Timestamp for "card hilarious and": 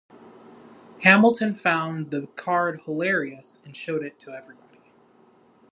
2.35-3.77